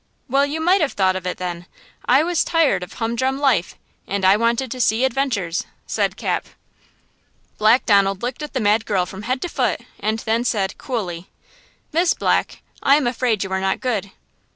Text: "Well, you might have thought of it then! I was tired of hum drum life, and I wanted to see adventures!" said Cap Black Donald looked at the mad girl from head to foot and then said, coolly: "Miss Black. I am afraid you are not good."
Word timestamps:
"Well, 0.27 0.47
you 0.47 0.59
might 0.59 0.81
have 0.81 0.93
thought 0.93 1.15
of 1.15 1.27
it 1.27 1.37
then! 1.37 1.67
I 2.05 2.23
was 2.23 2.43
tired 2.43 2.81
of 2.81 2.93
hum 2.93 3.15
drum 3.15 3.37
life, 3.37 3.75
and 4.07 4.25
I 4.25 4.35
wanted 4.35 4.71
to 4.71 4.81
see 4.81 5.05
adventures!" 5.05 5.67
said 5.85 6.17
Cap 6.17 6.47
Black 7.59 7.85
Donald 7.85 8.23
looked 8.23 8.41
at 8.41 8.53
the 8.53 8.59
mad 8.59 8.87
girl 8.87 9.05
from 9.05 9.21
head 9.21 9.43
to 9.43 9.47
foot 9.47 9.79
and 9.99 10.17
then 10.17 10.43
said, 10.43 10.79
coolly: 10.79 11.29
"Miss 11.93 12.15
Black. 12.15 12.63
I 12.81 12.95
am 12.95 13.05
afraid 13.05 13.43
you 13.43 13.51
are 13.51 13.61
not 13.61 13.79
good." 13.79 14.09